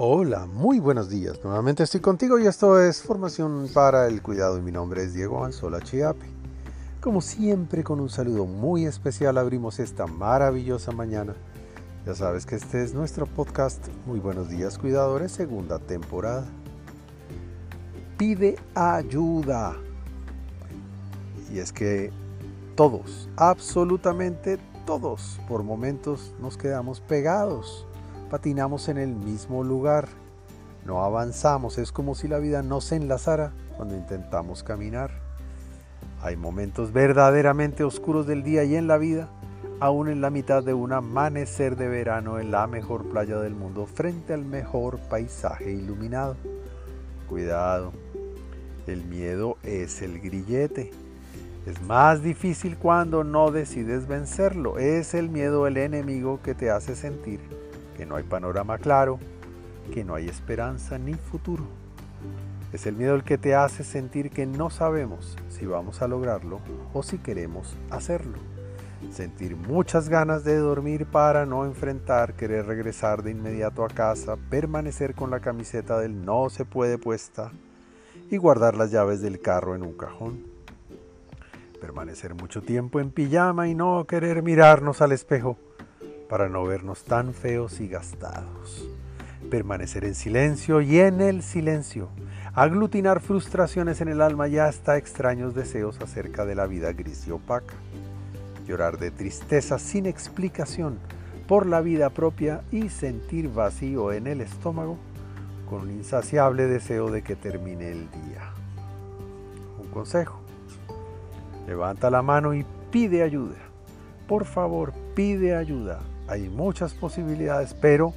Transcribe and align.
Hola, 0.00 0.46
muy 0.46 0.78
buenos 0.78 1.08
días. 1.08 1.40
Nuevamente 1.42 1.82
estoy 1.82 1.98
contigo 1.98 2.38
y 2.38 2.46
esto 2.46 2.80
es 2.80 3.02
Formación 3.02 3.68
para 3.74 4.06
el 4.06 4.22
Cuidado 4.22 4.56
y 4.56 4.62
mi 4.62 4.70
nombre 4.70 5.02
es 5.02 5.12
Diego 5.12 5.44
Anzola 5.44 5.80
Chiape. 5.80 6.24
Como 7.00 7.20
siempre, 7.20 7.82
con 7.82 7.98
un 7.98 8.08
saludo 8.08 8.46
muy 8.46 8.86
especial 8.86 9.36
abrimos 9.38 9.80
esta 9.80 10.06
maravillosa 10.06 10.92
mañana. 10.92 11.34
Ya 12.06 12.14
sabes 12.14 12.46
que 12.46 12.54
este 12.54 12.84
es 12.84 12.94
nuestro 12.94 13.26
podcast 13.26 13.84
Muy 14.06 14.20
buenos 14.20 14.48
días 14.48 14.78
cuidadores, 14.78 15.32
segunda 15.32 15.80
temporada. 15.80 16.46
Pide 18.16 18.56
ayuda. 18.76 19.74
Y 21.52 21.58
es 21.58 21.72
que 21.72 22.12
todos, 22.76 23.28
absolutamente 23.34 24.60
todos, 24.86 25.40
por 25.48 25.64
momentos 25.64 26.36
nos 26.40 26.56
quedamos 26.56 27.00
pegados 27.00 27.88
patinamos 28.28 28.88
en 28.88 28.98
el 28.98 29.14
mismo 29.14 29.64
lugar, 29.64 30.08
no 30.84 31.02
avanzamos, 31.04 31.78
es 31.78 31.92
como 31.92 32.14
si 32.14 32.28
la 32.28 32.38
vida 32.38 32.62
no 32.62 32.80
se 32.80 32.96
enlazara 32.96 33.52
cuando 33.76 33.96
intentamos 33.96 34.62
caminar. 34.62 35.10
Hay 36.22 36.36
momentos 36.36 36.92
verdaderamente 36.92 37.84
oscuros 37.84 38.26
del 38.26 38.42
día 38.42 38.64
y 38.64 38.74
en 38.74 38.86
la 38.86 38.98
vida, 38.98 39.28
aún 39.80 40.08
en 40.08 40.20
la 40.20 40.30
mitad 40.30 40.62
de 40.62 40.74
un 40.74 40.92
amanecer 40.92 41.76
de 41.76 41.88
verano 41.88 42.38
en 42.38 42.50
la 42.50 42.66
mejor 42.66 43.08
playa 43.08 43.38
del 43.38 43.54
mundo, 43.54 43.86
frente 43.86 44.32
al 44.32 44.44
mejor 44.44 44.98
paisaje 44.98 45.70
iluminado. 45.72 46.36
Cuidado, 47.28 47.92
el 48.86 49.04
miedo 49.04 49.58
es 49.62 50.02
el 50.02 50.20
grillete. 50.20 50.90
Es 51.66 51.82
más 51.82 52.22
difícil 52.22 52.78
cuando 52.78 53.24
no 53.24 53.50
decides 53.50 54.08
vencerlo. 54.08 54.78
Es 54.78 55.12
el 55.12 55.28
miedo 55.28 55.66
el 55.66 55.76
enemigo 55.76 56.40
que 56.42 56.54
te 56.54 56.70
hace 56.70 56.96
sentir 56.96 57.40
que 57.98 58.06
no 58.06 58.14
hay 58.14 58.22
panorama 58.22 58.78
claro, 58.78 59.18
que 59.92 60.04
no 60.04 60.14
hay 60.14 60.28
esperanza 60.28 60.98
ni 60.98 61.14
futuro. 61.14 61.64
Es 62.72 62.86
el 62.86 62.94
miedo 62.94 63.16
el 63.16 63.24
que 63.24 63.38
te 63.38 63.56
hace 63.56 63.82
sentir 63.82 64.30
que 64.30 64.46
no 64.46 64.70
sabemos 64.70 65.36
si 65.48 65.66
vamos 65.66 66.00
a 66.00 66.06
lograrlo 66.06 66.60
o 66.92 67.02
si 67.02 67.18
queremos 67.18 67.76
hacerlo. 67.90 68.38
Sentir 69.10 69.56
muchas 69.56 70.08
ganas 70.08 70.44
de 70.44 70.56
dormir 70.58 71.06
para 71.06 71.44
no 71.44 71.64
enfrentar, 71.64 72.34
querer 72.34 72.66
regresar 72.66 73.24
de 73.24 73.32
inmediato 73.32 73.84
a 73.84 73.88
casa, 73.88 74.36
permanecer 74.48 75.16
con 75.16 75.32
la 75.32 75.40
camiseta 75.40 75.98
del 75.98 76.24
no 76.24 76.50
se 76.50 76.64
puede 76.64 76.98
puesta 76.98 77.50
y 78.30 78.36
guardar 78.36 78.76
las 78.76 78.92
llaves 78.92 79.22
del 79.22 79.40
carro 79.40 79.74
en 79.74 79.82
un 79.82 79.94
cajón. 79.94 80.44
Permanecer 81.80 82.34
mucho 82.34 82.62
tiempo 82.62 83.00
en 83.00 83.10
pijama 83.10 83.66
y 83.66 83.74
no 83.74 84.04
querer 84.04 84.44
mirarnos 84.44 85.02
al 85.02 85.10
espejo 85.10 85.56
para 86.28 86.48
no 86.48 86.64
vernos 86.64 87.04
tan 87.04 87.32
feos 87.32 87.80
y 87.80 87.88
gastados. 87.88 88.88
Permanecer 89.50 90.04
en 90.04 90.14
silencio 90.14 90.80
y 90.80 90.98
en 90.98 91.20
el 91.20 91.42
silencio. 91.42 92.10
Aglutinar 92.54 93.20
frustraciones 93.20 94.00
en 94.00 94.08
el 94.08 94.20
alma 94.20 94.48
y 94.48 94.58
hasta 94.58 94.98
extraños 94.98 95.54
deseos 95.54 95.98
acerca 96.00 96.44
de 96.44 96.54
la 96.54 96.66
vida 96.66 96.92
gris 96.92 97.26
y 97.26 97.30
opaca. 97.30 97.74
Llorar 98.66 98.98
de 98.98 99.10
tristeza 99.10 99.78
sin 99.78 100.06
explicación 100.06 100.98
por 101.46 101.66
la 101.66 101.80
vida 101.80 102.10
propia 102.10 102.62
y 102.70 102.90
sentir 102.90 103.48
vacío 103.48 104.12
en 104.12 104.26
el 104.26 104.42
estómago 104.42 104.98
con 105.70 105.82
un 105.82 105.90
insaciable 105.92 106.66
deseo 106.66 107.10
de 107.10 107.22
que 107.22 107.36
termine 107.36 107.90
el 107.90 108.10
día. 108.10 108.52
Un 109.78 109.88
consejo. 109.88 110.40
Levanta 111.66 112.10
la 112.10 112.20
mano 112.20 112.54
y 112.54 112.66
pide 112.90 113.22
ayuda. 113.22 113.56
Por 114.26 114.44
favor, 114.44 114.92
pide 115.14 115.54
ayuda 115.54 116.00
hay 116.28 116.48
muchas 116.48 116.94
posibilidades, 116.94 117.74
pero 117.74 118.12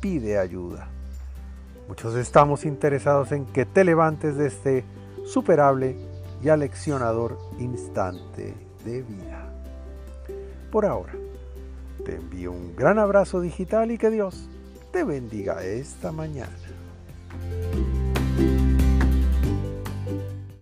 pide 0.00 0.38
ayuda. 0.38 0.88
Muchos 1.88 2.14
estamos 2.14 2.64
interesados 2.64 3.32
en 3.32 3.46
que 3.46 3.66
te 3.66 3.84
levantes 3.84 4.36
de 4.36 4.46
este 4.46 4.84
superable 5.24 5.96
y 6.42 6.48
aleccionador 6.48 7.38
instante 7.58 8.54
de 8.84 9.02
vida. 9.02 9.52
Por 10.70 10.86
ahora, 10.86 11.14
te 12.04 12.16
envío 12.16 12.52
un 12.52 12.76
gran 12.76 12.98
abrazo 12.98 13.40
digital 13.40 13.90
y 13.90 13.98
que 13.98 14.10
Dios 14.10 14.48
te 14.92 15.02
bendiga 15.02 15.62
esta 15.64 16.12
mañana. 16.12 16.52